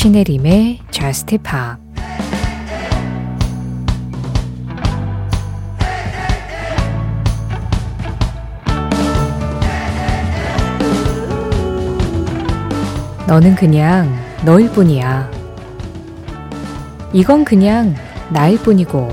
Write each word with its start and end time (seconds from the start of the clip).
신혜림의 0.00 0.78
Just 0.92 1.26
Pop 1.38 1.82
너는 13.26 13.56
그냥 13.56 14.16
너일 14.44 14.70
뿐이야. 14.70 15.28
이건 17.12 17.44
그냥 17.44 17.96
나일 18.30 18.56
뿐이고, 18.58 19.08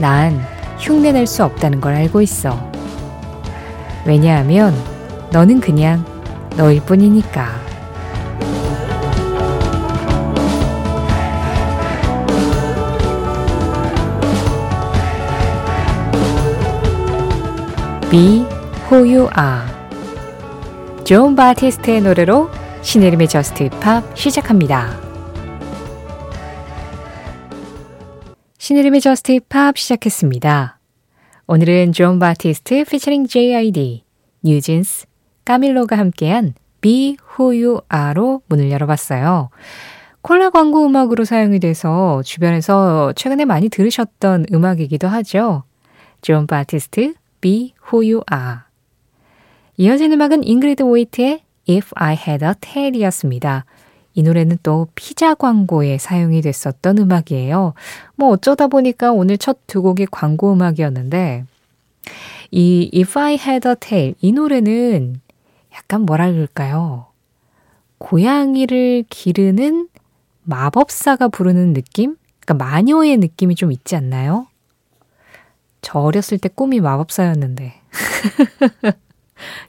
난 0.00 0.44
흉내낼 0.80 1.28
수 1.28 1.44
없다는 1.44 1.80
걸 1.80 1.94
알고 1.94 2.20
있어. 2.20 2.68
왜냐하면 4.04 4.74
너는 5.30 5.60
그냥 5.60 6.04
너일 6.56 6.80
뿐이니까. 6.80 7.65
Be 18.08 18.46
who 18.88 18.98
you 18.98 19.28
are. 19.36 19.66
존 21.04 21.34
바티스트의 21.34 22.02
노래로 22.02 22.48
신혜림의 22.82 23.26
Just 23.26 23.68
Pop 23.80 24.16
시작합니다. 24.16 24.96
신혜림의 28.58 29.00
Just 29.00 29.40
Pop 29.48 29.76
시작했습니다. 29.76 30.78
오늘은 31.48 31.90
존 31.90 32.20
바티스트 32.20 32.84
피처링 32.84 33.26
JID, 33.26 34.04
뉴진스, 34.44 35.06
까밀로가 35.44 35.98
함께한 35.98 36.54
Be 36.80 37.16
Who 37.36 37.60
You 37.60 37.80
Are로 37.92 38.42
문을 38.46 38.70
열어봤어요. 38.70 39.50
콜라 40.22 40.50
광고 40.50 40.86
음악으로 40.86 41.24
사용이 41.24 41.58
돼서 41.58 42.22
주변에서 42.24 43.14
최근에 43.14 43.46
많이 43.46 43.68
들으셨던 43.68 44.46
음악이기도 44.52 45.08
하죠. 45.08 45.64
존 46.22 46.46
바티스트 46.46 47.14
Be 47.40 47.74
Who 47.92 48.02
You 48.04 48.22
Are. 48.32 48.60
이어진 49.76 50.12
음악은 50.12 50.44
잉그리드 50.44 50.82
오이트의 50.82 51.42
If 51.68 51.90
I 51.94 52.16
Had 52.16 52.44
a 52.44 52.52
Tail이었습니다. 52.60 53.64
이 54.14 54.22
노래는 54.22 54.58
또 54.62 54.88
피자 54.94 55.34
광고에 55.34 55.98
사용이 55.98 56.40
됐었던 56.40 56.98
음악이에요. 56.98 57.74
뭐 58.14 58.30
어쩌다 58.30 58.66
보니까 58.66 59.12
오늘 59.12 59.36
첫 59.36 59.58
두 59.66 59.82
곡이 59.82 60.06
광고 60.10 60.52
음악이었는데 60.52 61.44
이 62.50 62.90
If 62.94 63.18
I 63.18 63.34
Had 63.34 63.68
a 63.68 63.74
Tail 63.78 64.14
이 64.20 64.32
노래는 64.32 65.20
약간 65.74 66.02
뭐라 66.02 66.30
그럴까요? 66.32 67.06
고양이를 67.98 69.04
기르는 69.10 69.88
마법사가 70.44 71.28
부르는 71.28 71.74
느낌? 71.74 72.16
그러니까 72.40 72.64
마녀의 72.64 73.16
느낌이 73.18 73.54
좀 73.56 73.72
있지 73.72 73.96
않나요? 73.96 74.46
저 75.86 76.00
어렸을 76.00 76.38
때 76.38 76.48
꿈이 76.48 76.80
마법사였는데. 76.80 77.74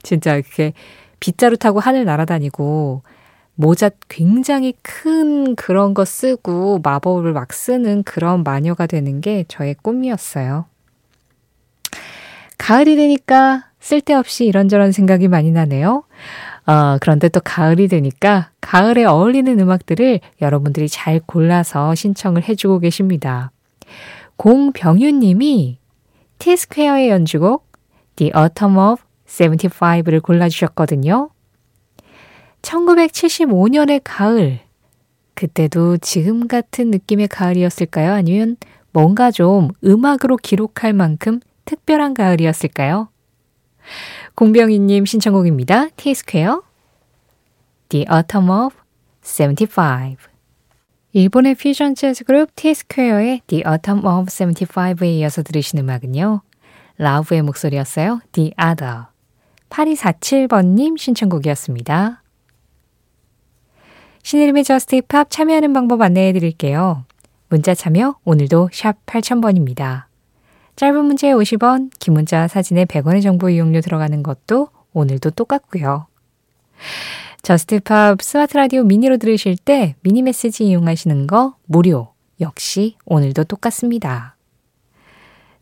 진짜 0.02 0.34
이렇게 0.34 0.72
빗자루 1.20 1.56
타고 1.58 1.78
하늘 1.78 2.04
날아다니고 2.04 3.02
모자 3.54 3.90
굉장히 4.08 4.74
큰 4.82 5.54
그런 5.54 5.94
거 5.94 6.04
쓰고 6.04 6.80
마법을 6.82 7.32
막 7.32 7.52
쓰는 7.52 8.02
그런 8.02 8.42
마녀가 8.42 8.88
되는 8.88 9.20
게 9.20 9.44
저의 9.46 9.76
꿈이었어요. 9.80 10.64
가을이 12.58 12.96
되니까 12.96 13.66
쓸데없이 13.78 14.44
이런저런 14.44 14.90
생각이 14.90 15.28
많이 15.28 15.52
나네요. 15.52 16.02
어, 16.66 16.98
그런데 17.00 17.28
또 17.28 17.38
가을이 17.44 17.86
되니까 17.86 18.50
가을에 18.60 19.04
어울리는 19.04 19.60
음악들을 19.60 20.18
여러분들이 20.42 20.88
잘 20.88 21.20
골라서 21.24 21.94
신청을 21.94 22.48
해주고 22.48 22.80
계십니다. 22.80 23.52
공병윤 24.36 25.20
님이 25.20 25.78
티스퀘어의 26.38 27.10
연주곡 27.10 27.66
The 28.16 28.32
Autumn 28.36 28.78
of 28.78 29.02
75를 29.26 30.22
골라주셨거든요. 30.22 31.30
1975년의 32.62 34.00
가을. 34.02 34.60
그때도 35.34 35.98
지금 35.98 36.48
같은 36.48 36.90
느낌의 36.90 37.28
가을이었을까요? 37.28 38.12
아니면 38.12 38.56
뭔가 38.92 39.30
좀 39.30 39.68
음악으로 39.84 40.36
기록할 40.36 40.92
만큼 40.92 41.40
특별한 41.64 42.14
가을이었을까요? 42.14 43.08
공병희님 44.34 45.04
신청곡입니다. 45.06 45.88
T-Square, 45.96 46.60
The 47.88 48.06
Autumn 48.12 48.50
of 48.50 48.76
75. 49.22 50.16
일본의 51.12 51.54
퓨전 51.54 51.94
재즈 51.94 52.24
그룹 52.24 52.54
T-Square의 52.54 53.40
The 53.46 53.64
Autumn 53.66 54.04
of 54.06 54.26
75에 54.26 55.06
이어서 55.18 55.42
들으신 55.42 55.78
음악은요. 55.78 56.42
라우브의 56.98 57.42
목소리였어요. 57.42 58.20
The 58.32 58.52
Other. 58.60 59.04
8247번님 59.70 60.98
신청곡이었습니다. 60.98 62.22
신혜림의 64.22 64.64
Just 64.64 65.00
Pop 65.08 65.30
참여하는 65.30 65.72
방법 65.72 66.02
안내해 66.02 66.34
드릴게요. 66.34 67.04
문자 67.48 67.74
참여 67.74 68.16
오늘도 68.24 68.68
샵 68.74 69.06
8000번입니다. 69.06 70.04
짧은 70.76 71.04
문자에 71.06 71.32
50원, 71.32 71.90
긴 71.98 72.14
문자 72.14 72.46
사진에 72.46 72.84
100원의 72.84 73.22
정보 73.22 73.48
이용료 73.48 73.80
들어가는 73.80 74.22
것도 74.22 74.68
오늘도 74.92 75.30
똑같고요. 75.30 76.06
Just 77.42 77.87
Pop 77.87 78.20
스마트 78.20 78.56
라디오 78.56 78.82
미니로 78.82 79.16
들으실 79.16 79.56
때 79.56 79.94
미니 80.02 80.22
메시지 80.22 80.64
이용하시는 80.66 81.26
거 81.26 81.54
무료. 81.66 82.12
역시 82.40 82.96
오늘도 83.04 83.44
똑같습니다. 83.44 84.36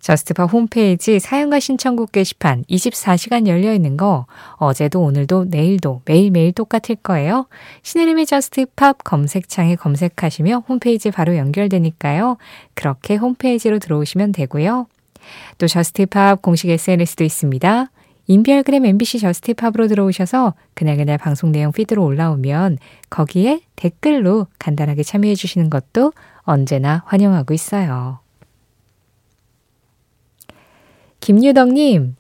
Just 0.00 0.30
Pop 0.30 0.52
홈페이지 0.52 1.18
사용과 1.18 1.58
신청곡 1.58 2.12
게시판 2.12 2.64
24시간 2.64 3.46
열려 3.46 3.72
있는 3.74 3.96
거 3.96 4.26
어제도 4.54 5.02
오늘도 5.02 5.46
내일도 5.48 6.02
매일매일 6.04 6.52
똑같을 6.52 6.96
거예요. 6.96 7.46
신혜림의 7.82 8.26
Just 8.26 8.71
Pop 8.71 9.04
검색창에 9.04 9.76
검색하시면 9.76 10.62
홈페이지 10.68 11.10
바로 11.10 11.36
연결되니까요. 11.36 12.36
그렇게 12.74 13.16
홈페이지로 13.16 13.78
들어오시면 13.78 14.32
되고요. 14.32 14.86
또 15.58 15.66
Just 15.66 16.09
Pop 16.09 16.40
공식 16.40 16.70
SNS도 16.70 17.24
있습니다. 17.24 17.90
인별그램 18.28 18.84
MBC 18.84 19.20
Just 19.20 19.44
Pop으로 19.44 19.86
들어오셔서 19.86 20.54
그날그날 20.74 21.18
방송 21.18 21.52
내용 21.52 21.70
피드로 21.72 22.04
올라오면 22.04 22.78
거기에 23.08 23.60
댓글로 23.76 24.48
간단하게 24.58 25.02
참여해 25.02 25.34
주시는 25.34 25.70
것도 25.70 26.12
언제나 26.40 27.02
환영하고 27.06 27.54
있어요. 27.54 28.18
김유덕님, 31.20 32.16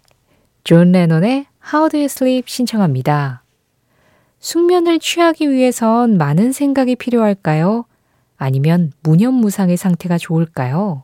존 0.64 0.92
레논의 0.92 1.46
How 1.72 1.88
Do 1.88 1.98
You 1.98 2.04
Sleep 2.04 2.44
신청합니다. 2.48 3.42
숙면을 4.38 4.98
취하기 4.98 5.50
위해선 5.50 6.18
많은 6.18 6.52
생각이 6.52 6.96
필요할까요? 6.96 7.84
아니면 8.36 8.92
무념무상의 9.02 9.76
상태가 9.76 10.18
좋을까요? 10.18 11.02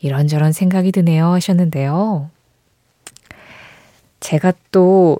이런저런 0.00 0.52
생각이 0.52 0.92
드네요 0.92 1.26
하셨는데요. 1.26 2.30
제가 4.20 4.52
또 4.72 5.18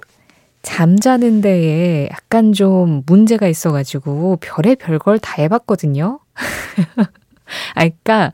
잠자는 0.61 1.41
데에 1.41 2.09
약간 2.11 2.53
좀 2.53 3.03
문제가 3.07 3.47
있어가지고 3.47 4.37
별의 4.41 4.75
별걸 4.75 5.19
다 5.19 5.41
해봤거든요. 5.41 6.19
아, 7.75 7.81
그니까 7.81 8.31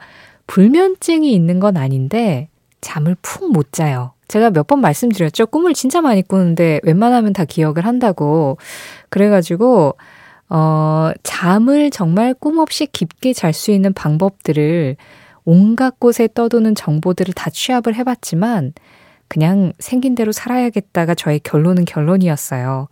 불면증이 0.47 1.33
있는 1.33 1.59
건 1.59 1.77
아닌데 1.77 2.49
잠을 2.81 3.15
푹 3.21 3.49
못 3.51 3.71
자요. 3.71 4.13
제가 4.27 4.49
몇 4.51 4.67
번 4.67 4.81
말씀드렸죠. 4.81 5.47
꿈을 5.47 5.73
진짜 5.73 6.01
많이 6.01 6.21
꾸는데 6.21 6.81
웬만하면 6.83 7.31
다 7.33 7.45
기억을 7.45 7.85
한다고. 7.85 8.57
그래가지고, 9.09 9.95
어, 10.49 11.11
잠을 11.23 11.91
정말 11.91 12.33
꿈 12.33 12.59
없이 12.59 12.87
깊게 12.87 13.33
잘 13.33 13.53
수 13.53 13.71
있는 13.71 13.93
방법들을 13.93 14.97
온갖 15.45 15.99
곳에 15.99 16.27
떠도는 16.33 16.75
정보들을 16.75 17.33
다 17.35 17.49
취합을 17.49 17.95
해봤지만, 17.95 18.73
그냥 19.27 19.73
생긴 19.79 20.15
대로 20.15 20.31
살아야겠다가 20.31 21.15
저의 21.15 21.39
결론은 21.39 21.85
결론이었어요. 21.85 22.87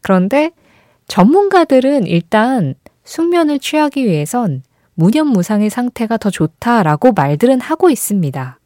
그런데 0.00 0.50
전문가들은 1.08 2.06
일단 2.06 2.74
숙면을 3.04 3.58
취하기 3.58 4.04
위해선 4.04 4.62
무념무상의 4.94 5.70
상태가 5.70 6.16
더 6.16 6.30
좋다라고 6.30 7.12
말들은 7.12 7.60
하고 7.60 7.90
있습니다. 7.90 8.58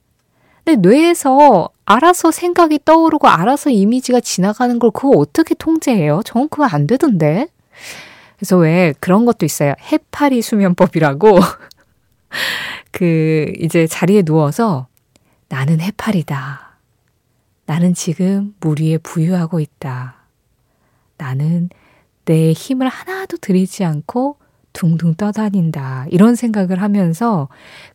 근데 0.65 0.89
뇌에서 0.89 1.71
알아서 1.87 2.31
생각이 2.31 2.81
떠오르고 2.85 3.29
알아서 3.29 3.71
이미지가 3.71 4.21
지나가는 4.21 4.79
걸 4.79 4.91
그거 4.91 5.17
어떻게 5.17 5.55
통제해요? 5.55 6.21
저는 6.25 6.49
그거 6.49 6.65
안 6.65 6.87
되던데. 6.87 7.49
그래서 8.37 8.59
왜 8.59 8.93
그런 9.01 9.25
것도 9.25 9.47
있어요. 9.47 9.75
해파리 9.81 10.43
수면법이라고. 10.43 11.39
그 12.93 13.51
이제 13.59 13.87
자리에 13.87 14.23
누워서 14.23 14.87
나는 15.49 15.81
해파리다. 15.81 16.68
나는 17.69 17.93
지금 17.93 18.55
물 18.61 18.81
위에 18.81 18.97
부유하고 18.97 19.61
있다. 19.61 20.15
나는 21.19 21.69
내 22.25 22.53
힘을 22.53 22.89
하나도 22.89 23.37
들이지 23.37 23.85
않고 23.85 24.39
둥둥 24.73 25.17
떠다닌다. 25.17 26.07
이런 26.09 26.35
생각을 26.35 26.81
하면서 26.81 27.49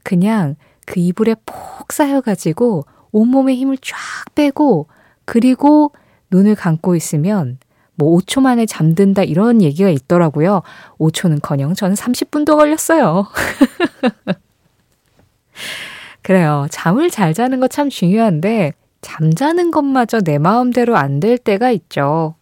그냥 0.03 0.57
그 0.85 0.99
이불에 0.99 1.35
폭 1.47 1.91
쌓여가지고 1.91 2.85
온몸에 3.11 3.55
힘을 3.55 3.79
쫙 3.81 3.97
빼고 4.35 4.89
그리고 5.25 5.91
눈을 6.29 6.53
감고 6.53 6.95
있으면 6.95 7.57
뭐 7.95 8.15
5초 8.19 8.41
만에 8.41 8.67
잠든다 8.67 9.23
이런 9.23 9.63
얘기가 9.63 9.89
있더라고요. 9.89 10.61
5초는 10.99 11.39
커녕 11.41 11.73
저는 11.73 11.95
30분도 11.95 12.57
걸렸어요. 12.57 13.25
그래요. 16.21 16.67
잠을 16.69 17.09
잘 17.09 17.33
자는 17.33 17.59
거 17.59 17.67
참 17.67 17.89
중요한데 17.89 18.73
잠자는 19.03 19.71
것마저 19.71 20.21
내 20.21 20.37
마음대로 20.37 20.95
안 20.97 21.19
될 21.19 21.37
때가 21.37 21.69
있죠. 21.71 22.35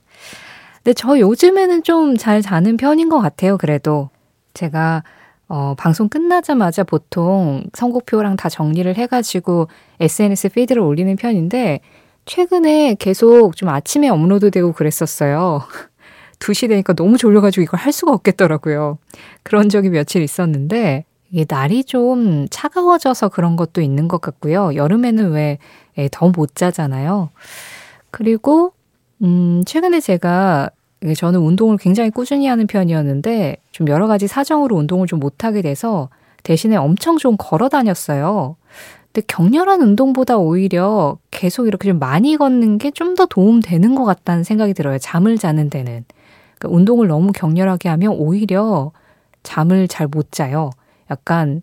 근데 0.84 0.94
저 0.94 1.19
요즘에는 1.19 1.84
좀 1.84 2.18
잘 2.18 2.42
자는 2.42 2.78
편인 2.78 3.10
것 3.10 3.19
같아요. 3.19 3.58
그래도 3.58 4.10
제가 4.54 5.04
어, 5.48 5.75
방송 5.78 6.08
끝나자마자 6.08 6.84
보통 6.84 7.63
선곡표랑 7.74 8.38
다 8.38 8.48
정리를 8.48 8.96
해가지고 8.96 9.68
SNS 10.00 10.50
피드를 10.50 10.81
올리는 10.81 11.13
편인데 11.18 11.81
최근에 12.25 12.96
계속 13.00 13.56
좀 13.58 13.68
아침에 13.69 14.08
업로드 14.08 14.50
되고 14.50 14.72
그랬었어요. 14.72 15.62
2시 16.40 16.69
되니까 16.69 16.94
너무 16.94 17.18
졸려가지고 17.18 17.63
이걸 17.63 17.80
할 17.80 17.92
수가 17.92 18.13
없겠더라고요. 18.13 18.98
그런 19.44 19.69
적이 19.69 19.90
며칠 19.90 20.22
있었는데 20.22 21.06
이게 21.31 21.46
날이 21.48 21.84
좀 21.84 22.48
차가워져서 22.50 23.30
그런 23.30 23.56
것도 23.56 23.81
있는 23.81 24.08
것 24.08 24.22
같고요. 24.22 24.74
여름에는 24.75 25.31
왜 25.31 25.60
더못 26.11 26.49
예, 26.51 26.53
자잖아요. 26.55 27.29
그리고 28.11 28.73
음, 29.21 29.63
최근에 29.65 29.99
제가 29.99 30.69
저는 31.17 31.39
운동을 31.39 31.77
굉장히 31.77 32.09
꾸준히 32.11 32.47
하는 32.47 32.67
편이었는데 32.67 33.57
좀 33.71 33.88
여러 33.88 34.07
가지 34.07 34.27
사정으로 34.27 34.75
운동을 34.75 35.07
좀 35.07 35.19
못하게 35.19 35.61
돼서 35.61 36.09
대신에 36.43 36.75
엄청 36.75 37.17
좀 37.17 37.35
걸어 37.38 37.69
다녔어요. 37.69 38.55
근데 39.11 39.25
격렬한 39.27 39.81
운동보다 39.81 40.38
오히려 40.38 41.17
계속 41.31 41.67
이렇게 41.67 41.89
좀 41.89 41.99
많이 41.99 42.38
걷는 42.38 42.77
게 42.77 42.91
좀 42.91 43.15
더 43.15 43.25
도움 43.25 43.59
되는 43.61 43.95
것 43.95 44.05
같다는 44.05 44.43
생각이 44.43 44.73
들어요. 44.73 44.97
잠을 44.99 45.38
자는 45.38 45.69
데는. 45.69 46.05
그러니까 46.57 46.75
운동을 46.77 47.07
너무 47.07 47.31
격렬하게 47.33 47.89
하면 47.89 48.11
오히려 48.13 48.91
잠을 49.43 49.88
잘 49.88 50.07
못 50.07 50.31
자요. 50.31 50.69
약간 51.09 51.61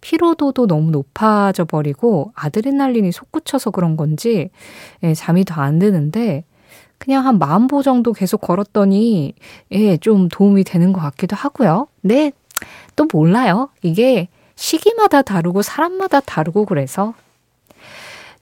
피로도도 0.00 0.66
너무 0.66 0.90
높아져 0.90 1.64
버리고 1.64 2.32
아드레날린이 2.34 3.12
솟구쳐서 3.12 3.70
그런 3.70 3.96
건지 3.96 4.50
예, 5.02 5.14
잠이 5.14 5.44
더 5.44 5.60
안 5.62 5.78
드는데 5.78 6.44
그냥 6.98 7.26
한 7.26 7.38
만 7.38 7.66
보 7.68 7.82
정도 7.82 8.12
계속 8.12 8.40
걸었더니 8.40 9.34
예, 9.72 9.96
좀 9.98 10.28
도움이 10.28 10.64
되는 10.64 10.92
것 10.92 11.00
같기도 11.00 11.36
하고요. 11.36 11.86
네, 12.02 12.32
또 12.96 13.06
몰라요. 13.12 13.70
이게 13.82 14.28
시기마다 14.56 15.22
다르고 15.22 15.62
사람마다 15.62 16.20
다르고 16.20 16.64
그래서 16.64 17.14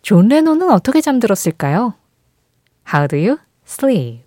존 0.02 0.28
레논은 0.28 0.70
어떻게 0.70 1.00
잠들었을까요? 1.00 1.94
How 2.92 3.08
do 3.08 3.18
you 3.18 3.38
sleep? 3.66 4.22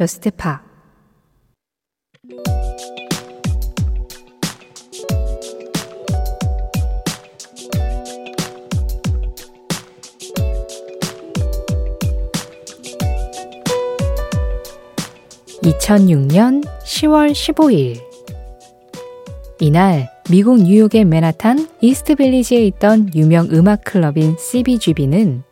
저스트 0.00 0.30
파 0.30 0.62
(2006년 15.62 16.64
10월 16.82 17.32
15일) 17.32 18.00
이날 19.60 20.08
미국 20.30 20.62
뉴욕의 20.62 21.04
맨하탄 21.04 21.68
이스트 21.82 22.14
빌리지에 22.14 22.64
있던 22.68 23.14
유명 23.14 23.48
음악 23.52 23.84
클럽인 23.84 24.38
CBGB는 24.38 25.42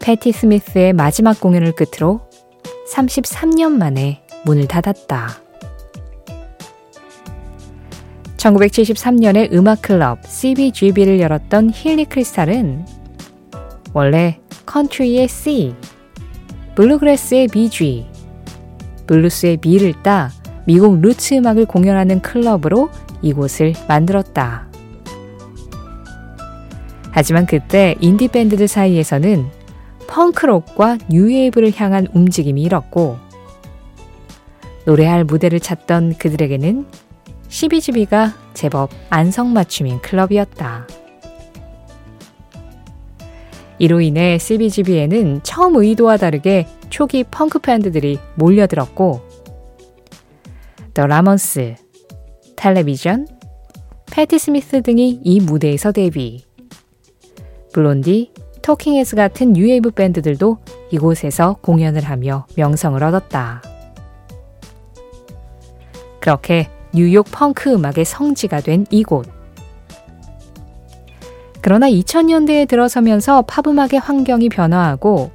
패티 0.00 0.32
스미스의 0.32 0.92
마지막 0.92 1.40
공연을 1.40 1.72
끝으로 1.72 2.25
33년 2.92 3.72
만에 3.72 4.22
문을 4.44 4.68
닫았다. 4.68 5.40
1973년에 8.36 9.52
음악 9.52 9.82
클럽 9.82 10.24
CBGB를 10.24 11.20
열었던 11.20 11.70
힐리 11.74 12.04
크리스탈은 12.04 12.86
원래 13.92 14.38
컨트리의 14.66 15.26
C, 15.26 15.74
블루그래스의 16.74 17.48
BG, 17.48 18.06
블루스의 19.06 19.56
B를 19.56 19.94
따 20.02 20.30
미국 20.66 21.00
roots 21.00 21.34
음악을 21.34 21.64
공연하는 21.66 22.20
클럽으로 22.20 22.90
이곳을 23.22 23.72
만들었다. 23.88 24.68
하지만 27.10 27.46
그때 27.46 27.94
인디 28.00 28.28
밴드들 28.28 28.68
사이에서는 28.68 29.55
펑크록과 30.08 30.98
뉴웨이브를 31.10 31.72
향한 31.76 32.06
움직임이 32.12 32.62
일었고 32.62 33.18
노래할 34.86 35.24
무대를 35.24 35.60
찾던 35.60 36.16
그들에게는 36.18 36.86
12집이가 37.48 38.32
제법 38.54 38.90
안성맞춤인 39.10 40.00
클럽이었다. 40.00 40.86
이로 43.78 44.00
인해 44.00 44.38
CBGB에는 44.38 45.40
처음 45.42 45.76
의도와 45.76 46.16
다르게 46.16 46.66
초기 46.88 47.24
펑크 47.24 47.58
밴드들이 47.58 48.18
몰려들었고 48.36 49.20
더 50.94 51.06
라먼스, 51.06 51.74
텔레비전, 52.56 53.26
패티 54.10 54.38
스미스 54.38 54.80
등이 54.80 55.20
이 55.22 55.40
무대에서 55.40 55.92
데뷔 55.92 56.44
블론디, 57.74 58.32
토킹 58.66 58.92
헤즈 58.92 59.14
같은 59.14 59.52
뉴웨이브 59.52 59.92
밴드들도 59.92 60.58
이곳에서 60.90 61.56
공연을 61.60 62.02
하며 62.02 62.48
명성을 62.56 63.00
얻었다. 63.00 63.62
그렇게 66.18 66.68
뉴욕 66.92 67.24
펑크 67.30 67.72
음악의 67.72 68.04
성지가 68.04 68.62
된 68.62 68.84
이곳. 68.90 69.30
그러나 71.60 71.88
2000년대에 71.88 72.66
들어서면서 72.66 73.42
팝 73.42 73.68
음악의 73.68 74.00
환경이 74.00 74.48
변화하고 74.48 75.30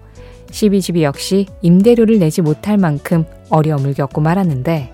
CBGB 0.51 1.03
역시 1.03 1.45
임대료를 1.61 2.19
내지 2.19 2.41
못할 2.41 2.77
만큼 2.77 3.23
어려움을 3.49 3.93
겪고 3.93 4.19
말았는데 4.19 4.91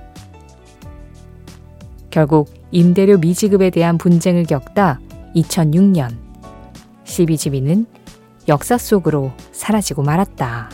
결국 2.12 2.53
임대료 2.70 3.17
미지급에 3.17 3.72
대한 3.72 3.98
분쟁을 3.98 4.44
겪다 4.44 5.00
2006년 5.36 6.15
CBGB는 7.03 7.97
역사 8.48 8.77
속으로 8.77 9.34
사라지고 9.51 10.04
말았다. 10.04 10.70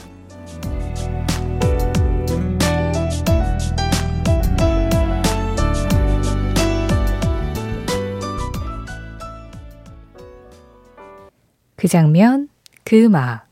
그 11.75 11.88
장면, 11.89 12.48
그 12.86 13.03
음악. 13.03 13.48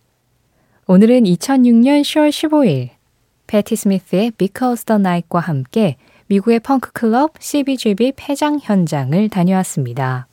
오늘은 0.87 1.23
2006년 1.23 2.01
10월 2.01 2.29
15일 2.29 2.89
패티 3.47 3.75
스미스의 3.75 4.31
Because 4.37 4.85
the 4.85 4.97
Night과 4.97 5.39
함께 5.41 5.97
미국의 6.27 6.61
펑크 6.61 6.93
클럽 6.93 7.33
CBGB 7.39 8.13
폐장 8.15 8.59
현장을 8.61 9.27
다녀왔습니다. 9.27 10.27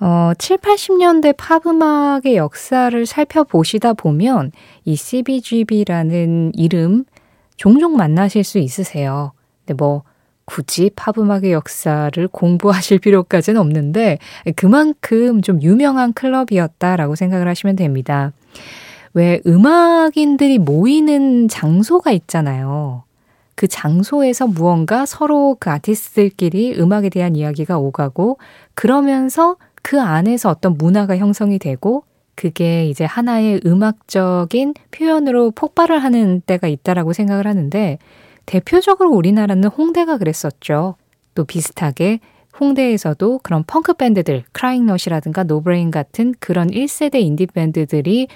어, 0.00 0.32
7, 0.38 0.58
80년대 0.58 1.34
팝 1.36 1.66
음악의 1.66 2.36
역사를 2.36 3.06
살펴보시다 3.06 3.94
보면 3.94 4.52
이 4.84 4.94
CBGB라는 4.94 6.52
이름 6.54 7.04
종종 7.56 7.96
만나실 7.96 8.44
수 8.44 8.58
있으세요. 8.58 9.32
근데 9.60 9.74
뭐 9.74 10.02
굳이 10.44 10.90
팝 10.94 11.18
음악의 11.18 11.52
역사를 11.52 12.28
공부하실 12.28 13.00
필요까지는 13.00 13.60
없는데 13.60 14.18
그만큼 14.56 15.42
좀 15.42 15.60
유명한 15.62 16.12
클럽이었다라고 16.12 17.16
생각을 17.16 17.48
하시면 17.48 17.76
됩니다. 17.76 18.32
왜 19.14 19.40
음악인들이 19.46 20.58
모이는 20.58 21.48
장소가 21.48 22.12
있잖아요. 22.12 23.02
그 23.56 23.66
장소에서 23.66 24.46
무언가 24.46 25.04
서로 25.04 25.56
그 25.58 25.68
아티스트들끼리 25.70 26.76
음악에 26.78 27.08
대한 27.08 27.34
이야기가 27.34 27.76
오가고 27.76 28.38
그러면서 28.74 29.56
그 29.82 30.00
안에서 30.00 30.50
어떤 30.50 30.76
문화가 30.76 31.16
형성이 31.16 31.58
되고 31.58 32.04
그게 32.34 32.86
이제 32.86 33.04
하나의 33.04 33.60
음악적인 33.66 34.74
표현으로 34.90 35.50
폭발을 35.50 35.98
하는 35.98 36.40
때가 36.40 36.68
있다라고 36.68 37.12
생각을 37.12 37.46
하는데 37.46 37.98
대표적으로 38.46 39.10
우리나라는 39.10 39.68
홍대가 39.68 40.18
그랬었죠. 40.18 40.94
또 41.34 41.44
비슷하게 41.44 42.20
홍대에서도 42.60 43.40
그런 43.42 43.64
펑크 43.64 43.94
밴드들, 43.94 44.44
크라잉넛이라든가 44.52 45.44
노브레인 45.44 45.90
같은 45.90 46.34
그런 46.38 46.68
1세대 46.68 47.16
인디 47.16 47.46
밴드들이 47.46 48.28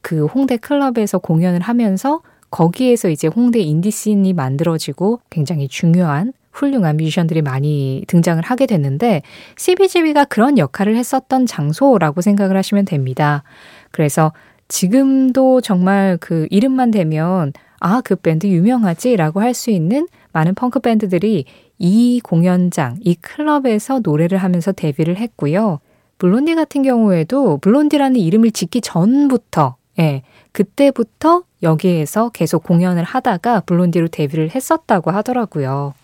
그 0.00 0.26
홍대 0.26 0.56
클럽에서 0.56 1.18
공연을 1.18 1.60
하면서 1.60 2.20
거기에서 2.50 3.08
이제 3.08 3.28
홍대 3.28 3.60
인디 3.60 3.90
scene이 3.90 4.32
만들어지고 4.32 5.20
굉장히 5.30 5.68
중요한 5.68 6.32
훌륭한 6.52 6.96
뮤지션들이 6.96 7.42
많이 7.42 8.04
등장을 8.08 8.42
하게 8.42 8.66
됐는데 8.66 9.22
CBGB가 9.56 10.24
그런 10.24 10.58
역할을 10.58 10.96
했었던 10.96 11.46
장소라고 11.46 12.20
생각을 12.20 12.56
하시면 12.56 12.84
됩니다. 12.84 13.42
그래서 13.90 14.32
지금도 14.68 15.60
정말 15.60 16.18
그 16.20 16.46
이름만 16.50 16.90
대면 16.90 17.52
아, 17.80 18.00
그 18.02 18.16
밴드 18.16 18.46
유명하지라고 18.46 19.40
할 19.40 19.54
수 19.54 19.70
있는 19.70 20.08
많은 20.32 20.54
펑크 20.54 20.80
밴드들이 20.80 21.44
이 21.78 22.20
공연장, 22.22 22.96
이 23.00 23.14
클럽에서 23.14 24.00
노래를 24.00 24.38
하면서 24.38 24.72
데뷔를 24.72 25.16
했고요. 25.16 25.80
블론디 26.18 26.54
같은 26.56 26.82
경우에도 26.82 27.58
블론디라는 27.58 28.16
이름을 28.16 28.50
짓기 28.50 28.80
전부터 28.80 29.76
예, 30.00 30.22
그때부터 30.52 31.44
여기에서 31.62 32.28
계속 32.30 32.62
공연을 32.64 33.04
하다가 33.04 33.60
블론디로 33.60 34.08
데뷔를 34.08 34.50
했었다고 34.54 35.10
하더라고요. 35.10 35.94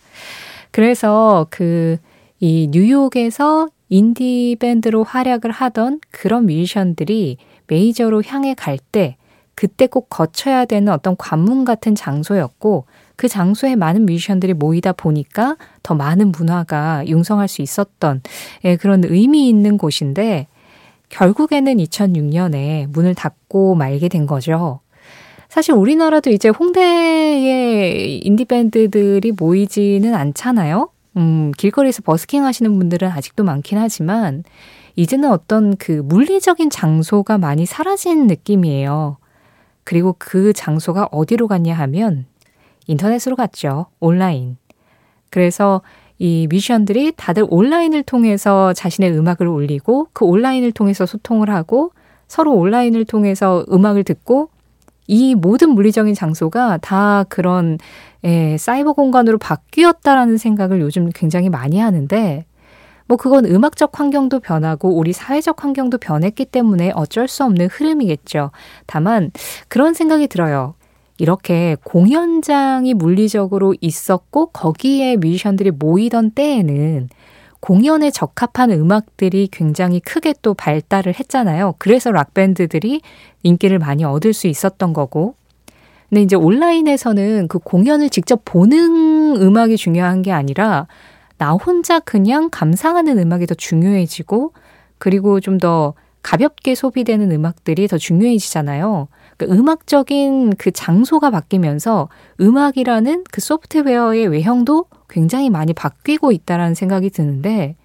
그래서 0.71 1.47
그 1.50 1.99
이 2.40 2.68
뉴욕에서 2.71 3.68
인디 3.88 4.54
밴드로 4.61 5.04
활약을 5.04 5.50
하던 5.50 6.00
그런 6.11 6.44
뮤지션들이 6.44 7.38
메이저로 7.68 8.23
향해 8.26 8.52
갈 8.54 8.76
때 8.76 9.16
그때 9.54 9.87
꼭 9.87 10.11
거쳐야 10.11 10.66
되는 10.66 10.92
어떤 10.92 11.16
관문 11.16 11.64
같은 11.64 11.94
장소였고 11.94 12.85
그 13.16 13.28
장소에 13.28 13.76
많은 13.76 14.04
뮤지션들이 14.04 14.52
모이다 14.52 14.92
보니까 14.92 15.56
더 15.83 15.94
많은 15.94 16.33
문화가 16.33 17.06
융성할 17.06 17.49
수 17.49 17.62
있었던 17.62 18.21
예, 18.64 18.76
그런 18.76 19.04
의미 19.04 19.49
있는 19.49 19.78
곳인데 19.78 20.47
결국에는 21.09 21.76
2006년에 21.76 22.88
문을 22.88 23.14
닫고 23.14 23.75
말게 23.76 24.09
된 24.09 24.26
거죠. 24.26 24.80
사실 25.49 25.75
우리나라도 25.75 26.31
이제 26.31 26.49
홍대에 26.49 28.21
인디밴드들이 28.23 29.33
모이지는 29.33 30.15
않잖아요. 30.15 30.89
음, 31.17 31.53
길거리에서 31.57 32.03
버스킹 32.03 32.45
하시는 32.45 32.77
분들은 32.77 33.09
아직도 33.09 33.45
많긴 33.45 33.79
하지만, 33.79 34.43
이제는 34.97 35.31
어떤 35.31 35.77
그 35.77 35.93
물리적인 35.93 36.71
장소가 36.71 37.39
많이 37.39 37.67
사라진 37.67 38.27
느낌이에요. 38.27 39.19
그리고 39.85 40.17
그 40.19 40.53
장소가 40.53 41.09
어디로 41.13 41.47
갔냐 41.47 41.75
하면, 41.75 42.27
인터넷으로 42.87 43.37
갔죠. 43.37 43.87
온라인. 44.01 44.57
그래서 45.31 45.83
이 46.19 46.47
뮤지션들이 46.49 47.13
다들 47.17 47.45
온라인을 47.49 48.03
통해서 48.05 48.73
자신의 48.73 49.17
음악을 49.17 49.47
올리고, 49.47 50.09
그 50.13 50.25
온라인을 50.25 50.73
통해서 50.73 51.07
소통을 51.07 51.51
하고, 51.51 51.93
서로 52.27 52.55
온라인을 52.55 53.05
통해서 53.05 53.65
음악을 53.71 54.05
듣고, 54.05 54.49
이 55.06 55.34
모든 55.34 55.70
물리적인 55.70 56.14
장소가 56.14 56.78
다 56.78 57.25
그런 57.28 57.78
예, 58.25 58.56
사이버 58.58 58.94
공간으로 58.94 59.38
바뀌었다라는 59.38 60.38
생각을 60.38 60.80
요즘 60.80 61.11
굉장히 61.14 61.50
많이 61.50 61.78
하는데 61.78 62.46
뭐 63.06 63.18
그건 63.18 63.44
음악적 63.44 63.99
환경도 63.99 64.40
변하고 64.40 64.96
우리 64.96 65.12
사회적 65.12 65.62
환경도 65.62 65.99
변했기 65.99 66.46
때문에 66.46 66.92
어쩔 66.94 67.28
수 67.28 67.44
없는 67.44 67.68
흐름이겠죠. 67.70 68.50
다만 68.87 69.30
그런 69.68 69.92
생각이 69.92 70.26
들어요. 70.28 70.75
이렇게 71.18 71.76
공연장이 71.84 72.94
물리적으로 72.94 73.75
있었고 73.80 74.46
거기에 74.46 75.16
뮤지션들이 75.16 75.70
모이던 75.70 76.32
때에는 76.32 77.08
공연에 77.64 78.11
적합한 78.11 78.73
음악들이 78.73 79.49
굉장히 79.50 79.99
크게 79.99 80.35
또 80.42 80.52
발달을 80.52 81.14
했잖아요. 81.18 81.76
그래서 81.78 82.12
락밴드들이 82.12 83.00
인기를 83.42 83.78
많이 83.78 84.04
얻을 84.04 84.35
수 84.35 84.49
있었던 84.49 84.92
거고. 84.92 85.35
근데 86.11 86.21
이제 86.21 86.37
온라인에서는 86.37 87.49
그 87.49 87.59
공연을 87.59 88.11
직접 88.11 88.42
보는 88.44 89.40
음악이 89.40 89.78
중요한 89.78 90.21
게 90.21 90.30
아니라 90.30 90.88
나 91.38 91.52
혼자 91.52 92.00
그냥 92.00 92.50
감상하는 92.50 93.18
음악이 93.18 93.47
더 93.47 93.54
중요해지고 93.54 94.52
그리고 94.99 95.40
좀 95.40 95.56
더 95.56 95.94
가볍게 96.21 96.75
소비되는 96.75 97.33
음악들이 97.33 97.88
더 97.88 97.97
중요해지잖아요. 97.97 99.09
그 99.37 99.47
음악적인 99.47 100.57
그 100.57 100.71
장소가 100.71 101.31
바뀌면서 101.31 102.09
음악이라는 102.41 103.25
그 103.31 103.41
소프트웨어의 103.41 104.29
외형도 104.29 104.87
굉장히 105.09 105.50
많이 105.50 105.73
바뀌고 105.73 106.33
있다라는 106.33 106.75
생각이 106.75 107.11
드는데 107.11 107.76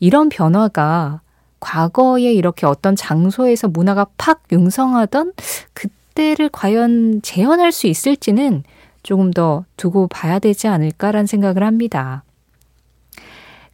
이런 0.00 0.28
변화가 0.28 1.20
과거에 1.60 2.32
이렇게 2.32 2.66
어떤 2.66 2.94
장소에서 2.94 3.68
문화가 3.68 4.06
팍 4.18 4.42
융성하던 4.52 5.32
그때를 5.72 6.50
과연 6.50 7.22
재현할 7.22 7.72
수 7.72 7.86
있을지는 7.86 8.64
조금 9.02 9.30
더 9.30 9.64
두고 9.76 10.08
봐야 10.08 10.38
되지 10.38 10.68
않을까라는 10.68 11.26
생각을 11.26 11.62
합니다. 11.62 12.24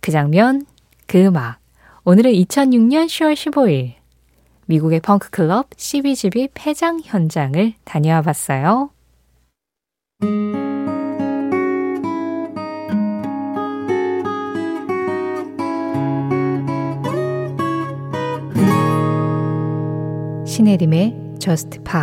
그 0.00 0.10
장면, 0.10 0.64
그 1.06 1.18
음악. 1.24 1.58
오늘은 2.04 2.32
2006년 2.32 3.06
10월 3.06 3.34
15일 3.34 3.99
미국의 4.70 5.00
펑크 5.00 5.30
클럽 5.30 5.66
CBGB 5.76 6.50
폐장 6.54 7.00
현장을 7.02 7.74
다녀와 7.84 8.22
봤어요. 8.22 8.90
신혜림의 20.46 21.16
Just 21.40 21.80
Pop 21.80 22.02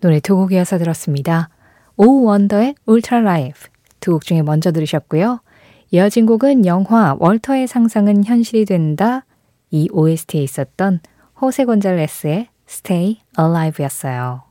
노래 0.00 0.18
두 0.18 0.34
곡 0.34 0.49
이어서 0.49 0.78
들었습니다. 0.78 1.50
오 1.96 2.24
원더의 2.24 2.74
Ultralife 2.84 3.68
두 4.00 4.10
곡 4.10 4.24
중에 4.24 4.42
먼저 4.42 4.72
들으셨고요. 4.72 5.40
이어진 5.92 6.26
곡은 6.26 6.66
영화 6.66 7.14
월터의 7.16 7.68
상상은 7.68 8.24
현실이 8.24 8.64
된다 8.64 9.24
이 9.70 9.88
OST에 9.92 10.42
있었던 10.42 11.00
호세 11.40 11.64
곤잘레스의 11.64 12.48
Stay 12.68 13.20
Alive였어요. 13.38 14.42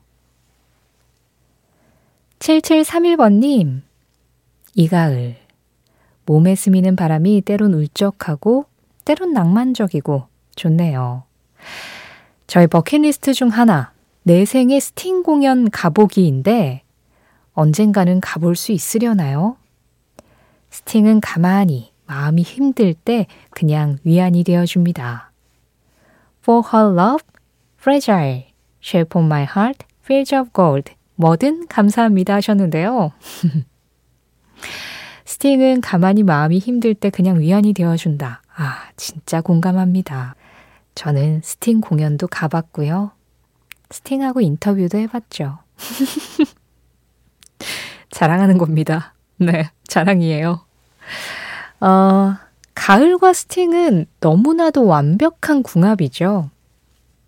7731번님, 2.38 3.82
이 4.74 4.88
가을. 4.88 5.36
몸에 6.24 6.54
스미는 6.54 6.96
바람이 6.96 7.42
때론 7.42 7.74
울적하고, 7.74 8.66
때론 9.04 9.32
낭만적이고, 9.32 10.26
좋네요. 10.54 11.24
저희 12.46 12.66
버킷리스트 12.66 13.34
중 13.34 13.48
하나, 13.48 13.92
내 14.22 14.44
생의 14.44 14.80
스팅 14.80 15.22
공연 15.22 15.70
가보기인데, 15.70 16.82
언젠가는 17.52 18.20
가볼 18.20 18.56
수 18.56 18.72
있으려나요? 18.72 19.56
스팅은 20.70 21.20
가만히 21.20 21.92
마음이 22.06 22.42
힘들 22.42 22.94
때 22.94 23.26
그냥 23.50 23.98
위안이 24.04 24.44
되어줍니다. 24.44 25.27
For 26.48 26.62
her 26.72 26.90
love, 26.90 27.22
fragile, 27.76 28.44
shape 28.80 29.14
of 29.14 29.26
my 29.26 29.44
heart, 29.44 29.84
fields 30.02 30.34
of 30.34 30.50
gold. 30.54 30.94
뭐든 31.16 31.68
감사합니다 31.68 32.36
하셨는데요. 32.36 33.12
스팅은 35.26 35.82
가만히 35.82 36.22
마음이 36.22 36.58
힘들 36.58 36.94
때 36.94 37.10
그냥 37.10 37.38
위안이 37.38 37.74
되어준다. 37.74 38.40
아, 38.56 38.88
진짜 38.96 39.42
공감합니다. 39.42 40.36
저는 40.94 41.42
스팅 41.44 41.82
공연도 41.82 42.28
가봤고요. 42.28 43.10
스팅하고 43.90 44.40
인터뷰도 44.40 44.96
해봤죠. 44.96 45.58
자랑하는 48.10 48.56
겁니다. 48.56 49.12
네, 49.36 49.70
자랑이에요. 49.86 50.64
어, 51.80 52.36
가을과 52.88 53.34
스팅은 53.34 54.06
너무나도 54.20 54.86
완벽한 54.86 55.62
궁합이죠. 55.62 56.50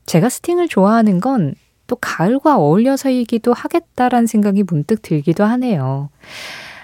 제가 0.07 0.29
스팅을 0.29 0.69
좋아하는 0.69 1.21
건 1.21 1.55
또 1.91 1.97
가을과 1.97 2.57
어울려서이기도 2.57 3.53
하겠다라는 3.53 4.29
생각이 4.29 4.63
문득 4.63 5.03
들기도 5.03 5.43
하네요. 5.43 6.09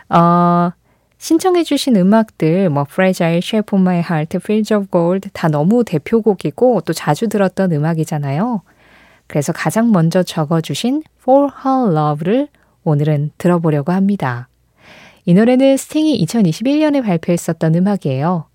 어, 0.09 0.73
신청해주신 1.19 1.95
음악들, 1.95 2.69
뭐, 2.71 2.85
Fragile, 2.91 3.39
Shape 3.39 3.79
of 3.79 3.81
My 3.81 3.99
Heart, 3.99 4.39
Fields 4.39 4.75
of 4.75 4.89
Gold 4.91 5.31
다 5.33 5.47
너무 5.47 5.85
대표곡이고 5.85 6.81
또 6.81 6.93
자주 6.93 7.29
들었던 7.29 7.71
음악이잖아요. 7.71 8.63
그래서 9.29 9.53
가장 9.53 9.93
먼저 9.93 10.25
적어주신 10.25 11.05
For 11.21 11.51
Her 11.65 11.97
Love를 11.97 12.49
오늘은 12.83 13.31
들어보려고 13.39 13.93
합니다. 13.93 14.49
이 15.25 15.35
노래는 15.35 15.77
스팅이 15.77 16.25
2021년에 16.27 17.05
발표했었던 17.05 17.77
음악이에요. 17.77 18.47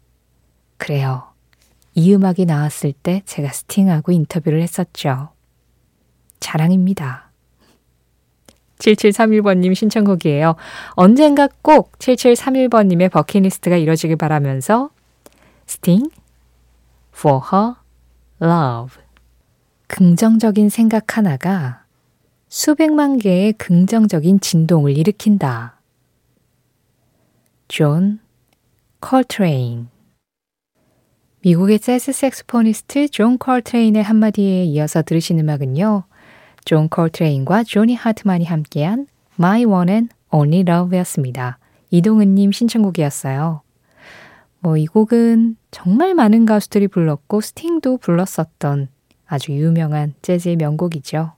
그래요. 0.82 1.22
이 1.94 2.12
음악이 2.12 2.48
나왔을 2.48 2.92
때 2.92 3.22
제가 3.26 3.50
스팅하고 3.50 4.12
인터뷰를 4.14 4.64
했었죠. 4.64 5.30
자랑입니다. 6.40 7.30
7731번님 8.80 9.76
신청곡이에요. 9.76 10.56
언젠가 10.94 11.48
꼭 11.62 11.92
7731번님의 12.00 13.12
버킷리스트가 13.12 13.78
이뤄지길 13.78 14.16
바라면서 14.16 14.90
스팅 15.68 16.10
For 17.16 17.42
Her 17.54 17.76
Love 18.42 19.04
긍정적인 19.86 20.70
생각 20.70 21.16
하나가 21.16 21.84
수백만 22.50 23.20
개의 23.20 23.54
긍정적인 23.54 24.40
진동을 24.40 24.98
일으킨다. 24.98 25.80
존 27.68 28.20
컬트레인 29.00 29.92
미국의 31.44 31.80
재즈 31.80 32.12
saxophonist 32.12 33.10
존 33.10 33.40
컬트레인의 33.40 34.04
한마디에 34.04 34.64
이어서 34.66 35.02
들으신 35.02 35.40
음악은요. 35.40 36.04
존 36.66 36.88
컬트레인과 36.88 37.64
조니 37.64 37.96
하트만이 37.96 38.46
함께한 38.46 39.08
My 39.40 39.66
One 39.66 39.92
and 39.92 40.14
Only 40.32 40.64
Love였습니다. 40.68 41.58
이동은님 41.90 42.52
신청곡이었어요. 42.52 43.62
뭐 44.60 44.78
이 44.78 44.86
곡은 44.86 45.56
정말 45.72 46.14
많은 46.14 46.46
가수들이 46.46 46.88
불렀고 46.88 47.42
스팅도 47.42 47.98
불렀었던 47.98 48.90
아주 49.26 49.52
유명한 49.54 50.14
재즈의 50.22 50.58
명곡이죠. 50.58 51.32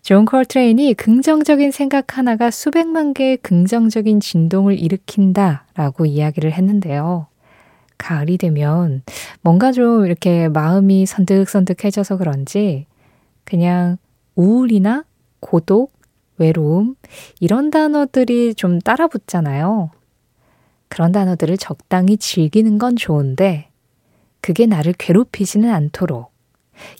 존 0.00 0.24
컬트레인이 0.24 0.94
긍정적인 0.94 1.70
생각 1.70 2.16
하나가 2.16 2.50
수백만 2.50 3.12
개의 3.12 3.36
긍정적인 3.36 4.20
진동을 4.20 4.78
일으킨다 4.78 5.66
라고 5.74 6.06
이야기를 6.06 6.52
했는데요. 6.52 7.26
가을이 8.02 8.36
되면 8.36 9.02
뭔가 9.40 9.70
좀 9.70 10.04
이렇게 10.04 10.48
마음이 10.48 11.06
선득선득해져서 11.06 12.16
그런지 12.16 12.86
그냥 13.44 13.96
우울이나 14.34 15.04
고독, 15.40 15.92
외로움, 16.38 16.96
이런 17.40 17.70
단어들이 17.70 18.54
좀 18.54 18.80
따라 18.80 19.06
붙잖아요. 19.06 19.90
그런 20.88 21.12
단어들을 21.12 21.56
적당히 21.58 22.16
즐기는 22.16 22.78
건 22.78 22.96
좋은데, 22.96 23.68
그게 24.40 24.66
나를 24.66 24.94
괴롭히지는 24.98 25.70
않도록 25.70 26.32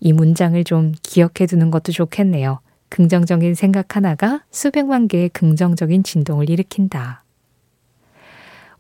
이 0.01 0.13
문장을 0.13 0.63
좀 0.65 0.93
기억해 1.03 1.47
두는 1.49 1.71
것도 1.71 1.93
좋겠네요. 1.93 2.61
긍정적인 2.89 3.55
생각 3.55 3.97
하나가 3.97 4.45
수백만 4.51 5.09
개의 5.09 5.29
긍정적인 5.31 6.03
진동을 6.03 6.51
일으킨다. 6.51 7.22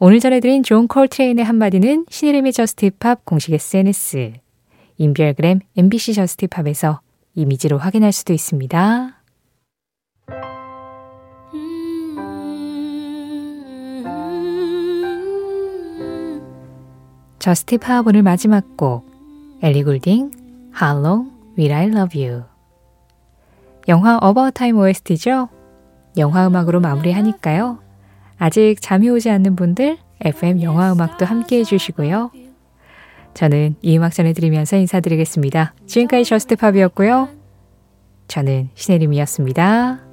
오늘 0.05 0.19
전해드린 0.19 0.65
존 0.65 0.89
콜트레인의 0.89 1.45
한마디는 1.45 2.07
신혜림의 2.11 2.53
JUST 2.55 2.95
POP 2.95 3.25
공식 3.25 3.53
SNS, 3.55 4.33
인별그램 4.97 5.61
MBC 5.77 6.15
JUST 6.15 6.46
POP에서 6.46 7.01
이미지로 7.37 7.79
확인할 7.79 8.11
수도 8.11 8.33
있습니다. 8.33 9.23
JUST 17.39 17.76
POP 17.76 18.05
오늘 18.05 18.25
마지막 18.25 18.77
곡 18.77 19.09
엘리 19.63 19.85
굴딩 19.85 20.33
How 20.83 21.01
Long 21.01 21.31
Will 21.57 21.73
I 21.73 21.87
Love 21.87 22.21
You 22.21 22.43
영화 23.87 24.19
About 24.21 24.51
Time 24.55 24.81
OST죠? 24.81 25.49
영화 26.17 26.49
음악으로 26.49 26.81
마무리하니까요. 26.81 27.92
아직 28.39 28.77
잠이 28.81 29.09
오지 29.09 29.31
않는 29.31 29.57
분들 29.57 29.99
FM 30.21 30.63
영화 30.63 30.93
음악도 30.93 31.25
함께 31.25 31.59
해주시고요. 31.59 32.31
저는 33.35 33.77
이 33.81 33.97
음악 33.97 34.13
전해드리면서 34.13 34.77
인사드리겠습니다. 34.77 35.75
지금까지 35.87 36.25
저스트팝이었고요. 36.25 37.29
저는 38.29 38.71
신혜림이었습니다. 38.75 40.12